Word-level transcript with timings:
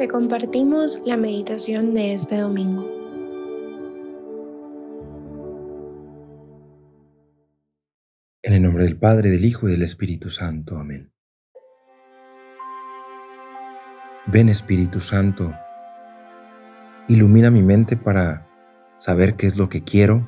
te 0.00 0.08
compartimos 0.08 1.02
la 1.04 1.18
meditación 1.18 1.92
de 1.92 2.14
este 2.14 2.38
domingo. 2.38 2.86
En 8.42 8.54
el 8.54 8.62
nombre 8.62 8.84
del 8.84 8.96
Padre, 8.96 9.28
del 9.28 9.44
Hijo 9.44 9.68
y 9.68 9.72
del 9.72 9.82
Espíritu 9.82 10.30
Santo. 10.30 10.78
Amén. 10.78 11.12
Ven 14.26 14.48
Espíritu 14.48 15.00
Santo, 15.00 15.52
ilumina 17.06 17.50
mi 17.50 17.60
mente 17.60 17.98
para 17.98 18.48
saber 18.96 19.36
qué 19.36 19.46
es 19.46 19.58
lo 19.58 19.68
que 19.68 19.84
quiero 19.84 20.26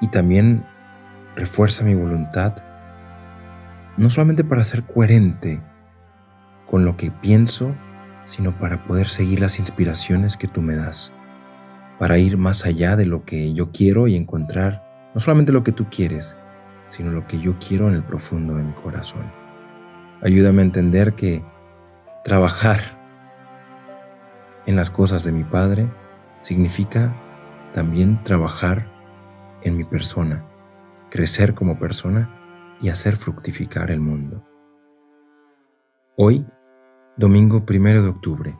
y 0.00 0.08
también 0.08 0.66
refuerza 1.36 1.84
mi 1.84 1.94
voluntad, 1.94 2.56
no 3.96 4.10
solamente 4.10 4.42
para 4.42 4.64
ser 4.64 4.82
coherente 4.82 5.62
con 6.66 6.84
lo 6.84 6.96
que 6.96 7.12
pienso, 7.12 7.76
sino 8.30 8.56
para 8.56 8.84
poder 8.84 9.08
seguir 9.08 9.40
las 9.40 9.58
inspiraciones 9.58 10.36
que 10.36 10.46
tú 10.46 10.62
me 10.62 10.76
das, 10.76 11.12
para 11.98 12.18
ir 12.18 12.36
más 12.36 12.64
allá 12.64 12.94
de 12.94 13.04
lo 13.04 13.24
que 13.24 13.52
yo 13.54 13.72
quiero 13.72 14.06
y 14.06 14.14
encontrar 14.14 15.10
no 15.12 15.20
solamente 15.20 15.50
lo 15.50 15.64
que 15.64 15.72
tú 15.72 15.88
quieres, 15.90 16.36
sino 16.86 17.10
lo 17.10 17.26
que 17.26 17.40
yo 17.40 17.58
quiero 17.58 17.88
en 17.88 17.96
el 17.96 18.04
profundo 18.04 18.54
de 18.54 18.62
mi 18.62 18.72
corazón. 18.72 19.32
Ayúdame 20.22 20.62
a 20.62 20.66
entender 20.66 21.14
que 21.14 21.44
trabajar 22.22 22.78
en 24.66 24.76
las 24.76 24.90
cosas 24.90 25.24
de 25.24 25.32
mi 25.32 25.42
Padre 25.42 25.90
significa 26.40 27.12
también 27.74 28.22
trabajar 28.22 28.86
en 29.62 29.76
mi 29.76 29.82
persona, 29.82 30.46
crecer 31.10 31.54
como 31.54 31.80
persona 31.80 32.30
y 32.80 32.90
hacer 32.90 33.16
fructificar 33.16 33.90
el 33.90 33.98
mundo. 33.98 34.46
Hoy, 36.16 36.46
domingo 37.20 37.66
primero 37.66 38.02
de 38.02 38.08
octubre, 38.08 38.58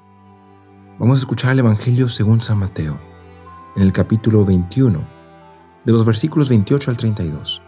vamos 0.99 1.17
a 1.17 1.21
escuchar 1.21 1.53
el 1.53 1.61
Evangelio 1.61 2.11
según 2.11 2.43
San 2.43 2.59
Mateo, 2.59 3.01
en 3.75 3.83
el 3.83 3.91
capítulo 3.91 4.45
21, 4.45 5.03
de 5.87 5.93
los 5.93 6.05
versículos 6.05 6.51
28 6.51 6.91
al 6.91 6.99
32. 6.99 7.63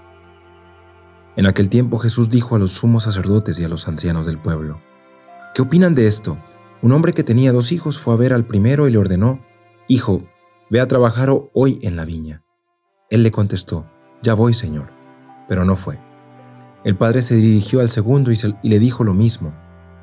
En 1.36 1.46
aquel 1.46 1.70
tiempo 1.70 1.96
Jesús 1.96 2.28
dijo 2.28 2.56
a 2.56 2.58
los 2.58 2.72
sumos 2.72 3.04
sacerdotes 3.04 3.58
y 3.58 3.64
a 3.64 3.70
los 3.70 3.88
ancianos 3.88 4.26
del 4.26 4.36
pueblo, 4.36 4.82
¿qué 5.54 5.62
opinan 5.62 5.94
de 5.94 6.08
esto? 6.08 6.36
Un 6.82 6.92
hombre 6.92 7.14
que 7.14 7.24
tenía 7.24 7.52
dos 7.52 7.72
hijos 7.72 7.98
fue 7.98 8.12
a 8.12 8.18
ver 8.18 8.34
al 8.34 8.44
primero 8.44 8.86
y 8.86 8.90
le 8.90 8.98
ordenó, 8.98 9.40
Hijo, 9.88 10.22
ve 10.68 10.80
a 10.80 10.88
trabajar 10.88 11.30
hoy 11.54 11.78
en 11.80 11.96
la 11.96 12.04
viña. 12.04 12.42
Él 13.08 13.22
le 13.22 13.30
contestó, 13.30 13.86
Ya 14.22 14.34
voy, 14.34 14.52
Señor, 14.52 14.90
pero 15.48 15.64
no 15.64 15.74
fue. 15.74 15.98
El 16.84 16.96
padre 16.96 17.22
se 17.22 17.36
dirigió 17.36 17.80
al 17.80 17.88
segundo 17.88 18.30
y, 18.30 18.36
le 18.62 18.78
dijo 18.78 19.04
lo 19.04 19.14
mismo. 19.14 19.54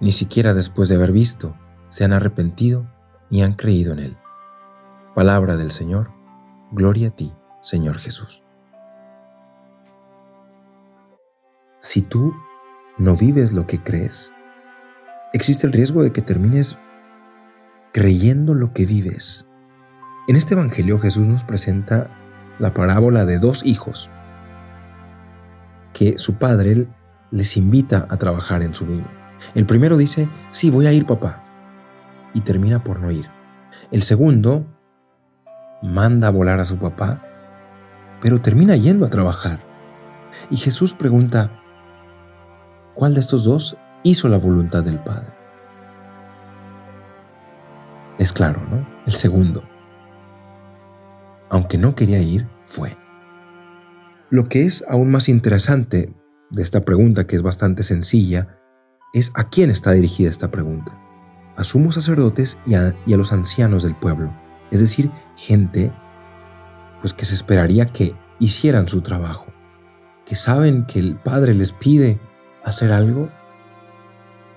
ni 0.00 0.12
siquiera 0.12 0.54
después 0.54 0.88
de 0.88 0.96
haber 0.96 1.12
visto, 1.12 1.56
se 1.88 2.04
han 2.04 2.12
arrepentido 2.12 2.90
ni 3.30 3.42
han 3.42 3.54
creído 3.54 3.92
en 3.92 3.98
él. 4.00 4.16
Palabra 5.14 5.56
del 5.56 5.70
Señor, 5.70 6.10
gloria 6.72 7.08
a 7.08 7.10
ti, 7.10 7.32
Señor 7.62 7.98
Jesús. 7.98 8.42
Si 11.80 12.02
tú 12.02 12.34
no 12.98 13.16
vives 13.16 13.52
lo 13.52 13.66
que 13.66 13.82
crees, 13.82 14.32
existe 15.32 15.66
el 15.66 15.72
riesgo 15.72 16.02
de 16.02 16.12
que 16.12 16.22
termines 16.22 16.78
creyendo 17.92 18.54
lo 18.54 18.72
que 18.72 18.86
vives 18.86 19.46
en 20.26 20.36
este 20.36 20.54
Evangelio 20.54 20.98
Jesús 20.98 21.28
nos 21.28 21.44
presenta 21.44 22.08
la 22.58 22.72
parábola 22.72 23.26
de 23.26 23.38
dos 23.38 23.66
hijos 23.66 24.08
que 25.92 26.16
su 26.16 26.36
padre 26.36 26.86
les 27.30 27.58
invita 27.58 28.06
a 28.08 28.16
trabajar 28.16 28.62
en 28.62 28.72
su 28.72 28.86
viña. 28.86 29.23
El 29.54 29.66
primero 29.66 29.96
dice, 29.96 30.28
sí, 30.50 30.70
voy 30.70 30.86
a 30.86 30.92
ir 30.92 31.06
papá, 31.06 31.42
y 32.32 32.40
termina 32.40 32.82
por 32.82 33.00
no 33.00 33.10
ir. 33.10 33.30
El 33.90 34.02
segundo 34.02 34.66
manda 35.82 36.28
a 36.28 36.32
volar 36.32 36.60
a 36.60 36.64
su 36.64 36.78
papá, 36.78 37.22
pero 38.20 38.40
termina 38.40 38.76
yendo 38.76 39.04
a 39.04 39.10
trabajar. 39.10 39.58
Y 40.50 40.56
Jesús 40.56 40.94
pregunta, 40.94 41.50
¿cuál 42.94 43.14
de 43.14 43.20
estos 43.20 43.44
dos 43.44 43.76
hizo 44.02 44.28
la 44.28 44.38
voluntad 44.38 44.82
del 44.82 44.98
Padre? 44.98 45.32
Es 48.18 48.32
claro, 48.32 48.60
¿no? 48.70 48.86
El 49.06 49.12
segundo 49.12 49.62
aunque 51.54 51.78
no 51.78 51.94
quería 51.94 52.20
ir, 52.20 52.48
fue. 52.66 52.96
Lo 54.28 54.48
que 54.48 54.64
es 54.64 54.84
aún 54.88 55.12
más 55.12 55.28
interesante 55.28 56.12
de 56.50 56.62
esta 56.62 56.84
pregunta, 56.84 57.28
que 57.28 57.36
es 57.36 57.42
bastante 57.42 57.84
sencilla, 57.84 58.58
es 59.14 59.30
a 59.34 59.44
quién 59.44 59.70
está 59.70 59.92
dirigida 59.92 60.28
esta 60.28 60.50
pregunta. 60.50 61.00
A 61.56 61.62
sumos 61.64 61.94
sacerdotes 61.94 62.58
y 62.66 62.74
a, 62.74 62.94
los 63.06 63.32
ancianos 63.32 63.84
del 63.84 63.94
pueblo, 63.94 64.34
es 64.70 64.80
decir, 64.80 65.10
gente 65.36 65.92
pues 67.00 67.14
que 67.14 67.24
se 67.24 67.34
esperaría 67.34 67.86
que 67.86 68.16
hicieran 68.40 68.88
su 68.88 69.02
trabajo, 69.02 69.46
que 70.26 70.34
saben 70.34 70.84
que 70.84 70.98
el 70.98 71.16
Padre 71.16 71.54
les 71.54 71.70
pide 71.70 72.18
hacer 72.64 72.90
algo, 72.90 73.30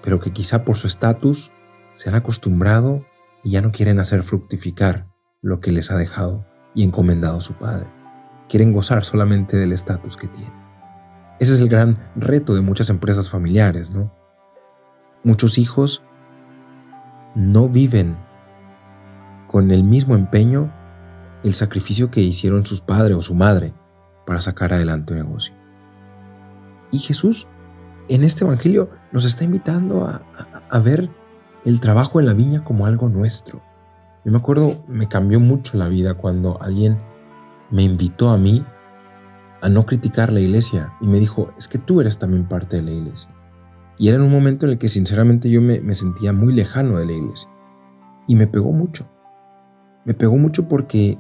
pero 0.02 0.20
que 0.20 0.32
quizá 0.34 0.66
por 0.66 0.76
su 0.76 0.88
estatus 0.88 1.52
se 1.94 2.10
han 2.10 2.16
acostumbrado 2.16 3.06
y 3.44 3.52
ya 3.52 3.62
no 3.62 3.72
quieren 3.72 4.00
hacer 4.00 4.24
fructificar 4.24 5.08
lo 5.42 5.60
que 5.60 5.72
les 5.72 5.92
ha 5.92 5.98
dejado 5.98 6.48
y 6.74 6.84
encomendado 6.84 7.42
su 7.42 7.54
Padre. 7.54 7.90
Quieren 8.50 8.74
gozar 8.74 9.04
solamente 9.04 9.56
del 9.58 9.74
estatus 9.74 10.18
que 10.18 10.28
tienen. 10.28 10.54
Ese 11.40 11.54
es 11.54 11.62
el 11.62 11.70
gran 11.70 12.12
reto 12.16 12.56
de 12.56 12.62
muchas 12.62 12.90
empresas 12.90 13.30
familiares, 13.30 13.92
¿no? 13.92 14.18
Muchos 15.28 15.58
hijos 15.58 16.04
no 17.36 17.68
viven 17.68 18.16
con 19.50 19.72
el 19.72 19.84
mismo 19.84 20.16
empeño 20.16 20.74
el 21.44 21.54
sacrificio 21.54 22.10
que 22.10 22.22
hicieron 22.22 22.66
sus 22.66 22.80
padres 22.80 23.18
o 23.18 23.22
su 23.22 23.36
madre 23.36 23.74
para 24.26 24.40
sacar 24.40 24.72
adelante 24.72 25.12
un 25.12 25.20
negocio. 25.20 25.54
Y 26.92 27.00
Jesús 27.00 27.46
en 28.08 28.24
este 28.24 28.46
Evangelio 28.46 28.90
nos 29.12 29.26
está 29.26 29.44
invitando 29.44 30.08
a, 30.08 30.80
ver 30.80 31.10
el 31.66 31.82
trabajo 31.82 32.22
en 32.22 32.26
la 32.26 32.34
viña 32.34 32.64
como 32.64 32.86
algo 32.86 33.10
nuestro, 33.10 33.62
yo 34.24 34.32
me 34.32 34.38
acuerdo, 34.38 34.82
me 34.88 35.10
cambió 35.10 35.42
mucho 35.42 35.78
la 35.78 35.90
vida 35.90 36.14
cuando 36.14 36.58
alguien 36.62 36.98
me 37.70 37.84
invitó 37.84 38.30
a 38.30 38.38
mí 38.38 38.66
a 39.62 39.68
no 39.68 39.86
criticar 39.86 40.32
la 40.32 40.40
iglesia 40.40 40.94
y 41.02 41.08
me 41.08 41.20
dijo, 41.20 41.52
es 41.58 41.68
que 41.68 41.80
tú 41.80 42.00
eres 42.00 42.18
también 42.18 42.48
parte 42.48 42.78
de 42.78 42.84
la 42.84 42.92
iglesia. 42.92 43.38
Y 43.98 44.10
era 44.10 44.18
en 44.18 44.24
un 44.24 44.32
momento 44.32 44.66
en 44.66 44.74
el 44.74 44.78
que 44.78 44.90
sinceramente 44.90 45.50
yo 45.50 45.62
me, 45.62 45.94
sentía 45.94 46.34
muy 46.34 46.54
lejano 46.54 47.00
de 47.00 47.06
la 47.06 47.14
iglesia. 47.14 47.50
Y 48.28 48.36
me 48.36 48.48
pegó 48.48 48.72
mucho. 48.72 49.10
Me 50.06 50.14
pegó 50.14 50.38
mucho 50.38 50.68
porque 50.68 51.18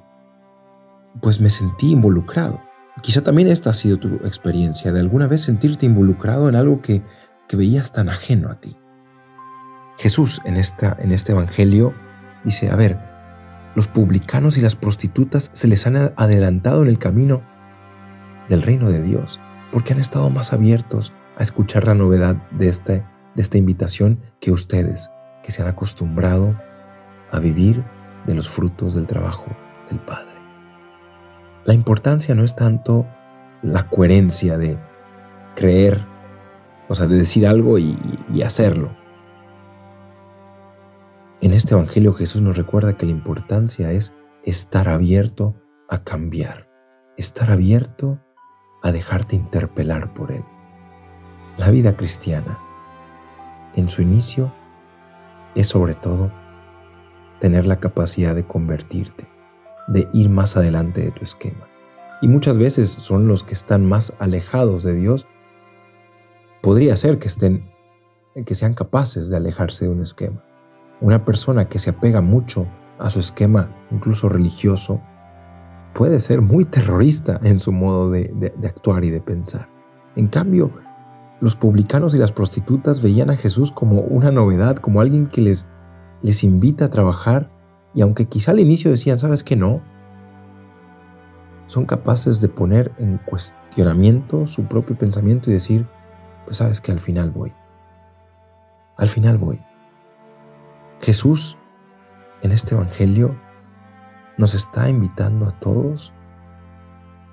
pues 1.21 1.41
me 1.41 1.49
sentí 1.49 1.91
involucrado. 1.91 2.61
Quizá 3.01 3.21
también 3.21 3.47
esta 3.47 3.71
ha 3.71 3.73
sido 3.73 3.97
tu 3.97 4.15
experiencia, 4.25 4.91
de 4.91 4.99
alguna 4.99 5.27
vez 5.27 5.41
sentirte 5.41 5.85
involucrado 5.85 6.49
en 6.49 6.55
algo 6.55 6.81
que, 6.81 7.03
que 7.47 7.57
veías 7.57 7.91
tan 7.91 8.09
ajeno 8.09 8.49
a 8.49 8.59
ti. 8.59 8.77
Jesús 9.97 10.41
en, 10.45 10.57
esta, 10.57 10.95
en 10.99 11.11
este 11.11 11.31
Evangelio 11.31 11.93
Dice, 12.47 12.71
a 12.71 12.77
ver, 12.77 12.97
los 13.75 13.89
publicanos 13.89 14.57
y 14.57 14.61
las 14.61 14.77
prostitutas 14.77 15.49
se 15.51 15.67
les 15.67 15.85
han 15.85 15.97
adelantado 16.15 16.81
en 16.83 16.87
el 16.87 16.97
camino 16.97 17.41
del 18.47 18.61
reino 18.61 18.89
de 18.89 19.01
Dios, 19.01 19.41
porque 19.69 19.91
han 19.91 19.99
estado 19.99 20.29
más 20.29 20.53
abiertos 20.53 21.13
a 21.37 21.43
escuchar 21.43 21.87
la 21.87 21.95
novedad 21.95 22.35
de, 22.51 22.69
este, 22.69 23.05
de 23.35 23.41
esta 23.41 23.57
invitación 23.57 24.19
que 24.39 24.51
ustedes, 24.51 25.11
que 25.43 25.51
se 25.51 25.61
han 25.61 25.67
acostumbrado 25.67 26.59
a 27.31 27.39
vivir 27.39 27.85
de 28.25 28.35
los 28.35 28.49
frutos 28.49 28.95
del 28.95 29.07
trabajo 29.07 29.45
del 29.89 29.99
Padre. 29.99 30.35
La 31.65 31.73
importancia 31.73 32.35
no 32.35 32.43
es 32.43 32.55
tanto 32.55 33.07
la 33.61 33.89
coherencia 33.89 34.57
de 34.57 34.79
creer, 35.55 36.05
o 36.87 36.95
sea, 36.95 37.07
de 37.07 37.17
decir 37.17 37.45
algo 37.45 37.77
y 37.77 38.41
hacerlo, 38.43 38.95
en 41.39 41.53
este 41.53 41.75
Evangelio 41.75 42.13
Jesús 42.13 42.41
nos 42.41 42.57
recuerda 42.57 42.97
que 42.97 43.05
la 43.05 43.11
importancia 43.11 43.91
es 43.91 44.11
estar 44.43 44.89
abierto 44.89 45.55
a 45.87 46.03
cambiar, 46.03 46.67
estar 47.15 47.51
abierto 47.51 48.19
a 48.81 48.91
dejarte 48.91 49.35
interpelar 49.35 50.15
por 50.15 50.31
Él. 50.31 50.43
La 51.57 51.71
vida 51.71 51.97
cristiana, 51.97 52.59
en 53.75 53.89
su 53.89 54.03
inicio, 54.03 54.53
es 55.55 55.67
sobre 55.67 55.95
todo 55.95 56.31
tener 57.39 57.65
la 57.65 57.79
capacidad 57.79 58.35
de 58.35 58.43
convertirte, 58.43 59.27
de 59.87 60.07
ir 60.13 60.29
más 60.29 60.55
adelante 60.55 61.01
de 61.01 61.09
tu 61.09 61.23
esquema. 61.23 61.67
Y 62.21 62.27
muchas 62.27 62.59
veces 62.59 62.91
son 62.91 63.27
los 63.27 63.43
que 63.43 63.55
están 63.55 63.87
más 63.87 64.13
alejados 64.19 64.83
de 64.83 64.93
Dios. 64.93 65.27
Podría 66.61 66.95
ser 66.95 67.17
que 67.17 67.27
estén 67.27 67.71
que 68.45 68.53
sean 68.53 68.75
capaces 68.75 69.29
de 69.29 69.37
alejarse 69.37 69.85
de 69.85 69.91
un 69.91 70.01
esquema. 70.01 70.43
Una 71.01 71.25
persona 71.25 71.67
que 71.67 71.79
se 71.79 71.89
apega 71.89 72.21
mucho 72.21 72.67
a 72.99 73.09
su 73.09 73.19
esquema, 73.19 73.75
incluso 73.89 74.29
religioso, 74.29 75.01
puede 75.95 76.19
ser 76.19 76.41
muy 76.41 76.65
terrorista 76.65 77.39
en 77.43 77.57
su 77.57 77.71
modo 77.71 78.11
de, 78.11 78.31
de 78.31 78.67
actuar 78.67 79.03
y 79.03 79.09
de 79.09 79.21
pensar. 79.21 79.67
En 80.15 80.27
cambio, 80.27 80.71
los 81.39 81.55
publicanos 81.55 82.13
y 82.15 82.17
las 82.17 82.31
prostitutas 82.31 83.01
veían 83.01 83.29
a 83.29 83.37
Jesús 83.37 83.71
como 83.71 84.01
una 84.01 84.31
novedad, 84.31 84.75
como 84.77 85.01
alguien 85.01 85.27
que 85.27 85.41
les, 85.41 85.67
les 86.21 86.43
invita 86.43 86.85
a 86.85 86.89
trabajar 86.89 87.51
y 87.93 88.01
aunque 88.01 88.25
quizá 88.25 88.51
al 88.51 88.59
inicio 88.59 88.91
decían, 88.91 89.19
¿sabes 89.19 89.43
que 89.43 89.55
no? 89.55 89.81
Son 91.67 91.85
capaces 91.85 92.41
de 92.41 92.47
poner 92.47 92.91
en 92.97 93.17
cuestionamiento 93.17 94.45
su 94.47 94.65
propio 94.65 94.97
pensamiento 94.97 95.49
y 95.49 95.53
decir, 95.53 95.87
pues 96.45 96.57
sabes 96.57 96.81
que 96.81 96.91
al 96.91 96.99
final 96.99 97.31
voy. 97.31 97.53
Al 98.97 99.09
final 99.09 99.37
voy. 99.37 99.61
Jesús 101.01 101.57
en 102.41 102.51
este 102.51 102.75
Evangelio 102.75 103.39
nos 104.37 104.53
está 104.53 104.89
invitando 104.89 105.45
a 105.45 105.51
todos, 105.51 106.13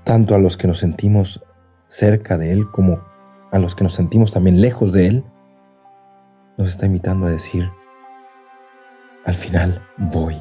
tanto 0.05 0.35
a 0.35 0.39
los 0.39 0.57
que 0.57 0.67
nos 0.67 0.79
sentimos 0.79 1.45
cerca 1.87 2.39
de 2.39 2.53
Él 2.53 2.71
como 2.71 3.03
a 3.55 3.61
los 3.61 3.77
que 3.77 3.85
nos 3.85 3.95
sentimos 3.95 4.33
también 4.33 4.61
lejos 4.61 4.93
de 4.93 5.07
Él, 5.07 5.25
nos 6.59 6.67
está 6.67 6.87
invitando 6.87 7.29
a 7.29 7.31
decir, 7.31 7.69
al 9.25 9.37
final 9.37 9.81
voy, 9.97 10.37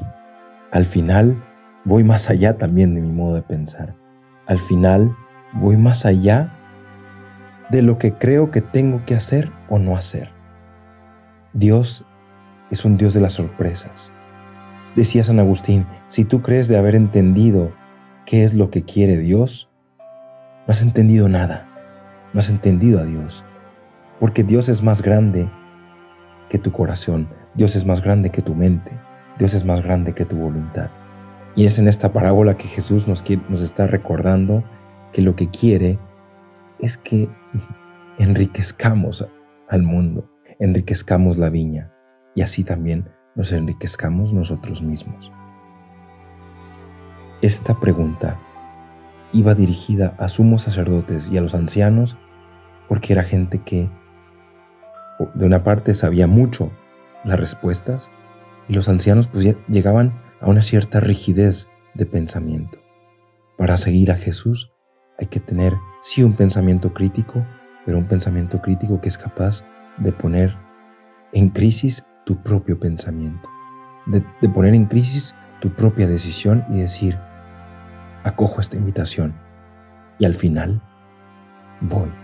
al 0.72 0.84
final 0.84 1.40
voy 1.84 2.02
más 2.02 2.28
allá 2.28 2.58
también 2.58 2.92
de 2.96 3.00
mi 3.00 3.12
modo 3.12 3.36
de 3.36 3.42
pensar, 3.42 3.94
al 4.48 4.58
final 4.58 5.16
voy 5.52 5.76
más 5.76 6.06
allá 6.06 6.58
de 7.70 7.82
lo 7.82 7.98
que 7.98 8.14
creo 8.14 8.50
que 8.50 8.62
tengo 8.62 9.04
que 9.06 9.14
hacer 9.14 9.52
o 9.68 9.78
no 9.78 9.96
hacer. 9.96 10.32
Dios 11.52 12.04
es 12.72 12.84
un 12.84 12.96
Dios 12.96 13.14
de 13.14 13.20
las 13.20 13.34
sorpresas. 13.34 14.12
Decía 14.96 15.22
San 15.22 15.38
Agustín, 15.38 15.86
si 16.08 16.24
tú 16.24 16.42
crees 16.42 16.66
de 16.66 16.78
haber 16.78 16.96
entendido 16.96 17.72
qué 18.26 18.42
es 18.42 18.54
lo 18.54 18.70
que 18.70 18.82
quiere 18.82 19.18
Dios, 19.18 19.70
no 20.66 20.72
has 20.72 20.82
entendido 20.82 21.28
nada 21.28 21.70
no 22.34 22.40
has 22.40 22.50
entendido 22.50 23.00
a 23.00 23.04
Dios, 23.04 23.44
porque 24.20 24.42
Dios 24.42 24.68
es 24.68 24.82
más 24.82 25.00
grande 25.00 25.50
que 26.50 26.58
tu 26.58 26.72
corazón, 26.72 27.28
Dios 27.54 27.76
es 27.76 27.86
más 27.86 28.02
grande 28.02 28.30
que 28.30 28.42
tu 28.42 28.54
mente, 28.54 29.00
Dios 29.38 29.54
es 29.54 29.64
más 29.64 29.82
grande 29.82 30.12
que 30.12 30.24
tu 30.24 30.36
voluntad. 30.36 30.90
Y 31.54 31.64
es 31.64 31.78
en 31.78 31.86
esta 31.86 32.12
parábola 32.12 32.56
que 32.56 32.66
Jesús 32.66 33.06
nos, 33.06 33.24
nos 33.48 33.62
está 33.62 33.86
recordando 33.86 34.64
que 35.12 35.22
lo 35.22 35.36
que 35.36 35.48
quiere 35.48 36.00
es 36.80 36.98
que 36.98 37.30
enriquezcamos 38.18 39.26
al 39.68 39.82
mundo, 39.84 40.28
enriquezcamos 40.58 41.38
la 41.38 41.50
viña 41.50 41.92
y 42.34 42.42
así 42.42 42.64
también 42.64 43.08
nos 43.36 43.52
enriquezcamos 43.52 44.34
nosotros 44.34 44.82
mismos. 44.82 45.32
Esta 47.42 47.78
pregunta 47.78 48.40
iba 49.32 49.54
dirigida 49.54 50.14
a 50.18 50.28
sumos 50.28 50.62
sacerdotes 50.62 51.30
y 51.30 51.38
a 51.38 51.40
los 51.40 51.54
ancianos 51.54 52.16
porque 52.88 53.12
era 53.12 53.22
gente 53.22 53.58
que 53.58 53.90
de 55.34 55.46
una 55.46 55.62
parte 55.62 55.94
sabía 55.94 56.26
mucho 56.26 56.70
las 57.24 57.38
respuestas 57.38 58.10
y 58.68 58.74
los 58.74 58.88
ancianos 58.88 59.28
pues 59.28 59.56
llegaban 59.68 60.20
a 60.40 60.48
una 60.48 60.62
cierta 60.62 61.00
rigidez 61.00 61.68
de 61.94 62.06
pensamiento. 62.06 62.78
Para 63.56 63.76
seguir 63.76 64.10
a 64.10 64.16
Jesús 64.16 64.72
hay 65.18 65.26
que 65.26 65.40
tener 65.40 65.74
sí 66.02 66.22
un 66.22 66.34
pensamiento 66.34 66.92
crítico, 66.92 67.46
pero 67.86 67.98
un 67.98 68.06
pensamiento 68.06 68.60
crítico 68.60 69.00
que 69.00 69.08
es 69.08 69.18
capaz 69.18 69.64
de 69.98 70.12
poner 70.12 70.56
en 71.32 71.50
crisis 71.50 72.04
tu 72.26 72.42
propio 72.42 72.78
pensamiento, 72.78 73.48
de, 74.06 74.24
de 74.40 74.48
poner 74.48 74.74
en 74.74 74.86
crisis 74.86 75.34
tu 75.60 75.74
propia 75.74 76.06
decisión 76.06 76.64
y 76.68 76.80
decir, 76.80 77.18
acojo 78.24 78.60
esta 78.60 78.76
invitación 78.76 79.34
y 80.18 80.24
al 80.24 80.34
final 80.34 80.82
voy. 81.80 82.23